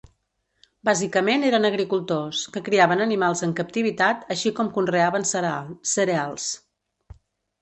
Bàsicament 0.87 1.43
eren 1.49 1.67
agricultors, 1.69 2.41
que 2.55 2.63
criaven 2.69 3.05
animals 3.05 3.45
en 3.49 3.53
captivitat 3.61 4.25
així 4.37 4.53
com 4.61 4.73
conreaven 4.79 5.29
cereals. 5.93 6.49